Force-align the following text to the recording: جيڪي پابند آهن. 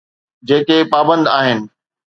جيڪي 0.47 0.77
پابند 0.91 1.25
آهن. 1.37 1.59